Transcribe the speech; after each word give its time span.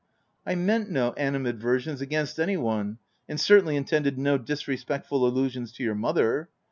""I 0.47 0.55
meant 0.55 0.89
no 0.89 1.13
animadversions 1.15 2.01
against 2.01 2.39
any 2.39 2.57
one, 2.57 2.97
and 3.29 3.39
certainly 3.39 3.75
intended 3.75 4.17
no 4.17 4.39
disrespectful 4.39 5.27
allusions 5.27 5.71
to 5.73 5.83
your 5.83 5.93
mother. 5.93 6.49